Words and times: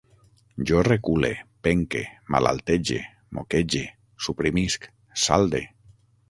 Jo 0.69 0.79
recule, 0.85 1.29
penque, 1.67 2.01
malaltege, 2.35 2.97
moquege, 3.39 3.83
suprimisc, 4.29 4.89
salde 5.27 5.63